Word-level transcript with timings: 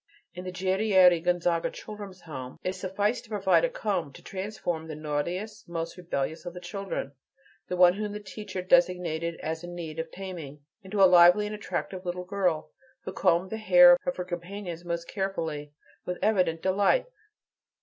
In 0.33 0.45
the 0.45 0.51
Guerrieri 0.51 1.19
Gonzaga 1.23 1.69
Children's 1.69 2.21
House, 2.21 2.57
it 2.63 2.73
sufficed 2.73 3.25
to 3.25 3.29
provide 3.29 3.63
a 3.63 3.69
comb, 3.69 4.11
to 4.13 4.23
transform 4.23 4.87
the 4.87 4.95
naughtiest, 4.95 5.69
most 5.69 5.95
rebellious 5.95 6.43
of 6.43 6.55
the 6.55 6.59
children, 6.59 7.11
the 7.67 7.75
one 7.77 7.93
whom 7.93 8.11
the 8.11 8.19
teacher 8.19 8.63
designated 8.63 9.39
as 9.41 9.63
in 9.63 9.75
need 9.75 9.99
of 9.99 10.09
"taming," 10.09 10.59
into 10.81 11.03
a 11.03 11.05
lively 11.05 11.45
and 11.45 11.53
attractive 11.53 12.03
little 12.03 12.25
girl, 12.25 12.71
who 13.03 13.13
combed 13.13 13.51
the 13.51 13.57
hair 13.57 13.95
of 14.07 14.15
her 14.15 14.25
companions 14.25 14.83
most 14.83 15.07
carefully, 15.07 15.71
with 16.03 16.17
evident 16.23 16.63
delight. 16.63 17.05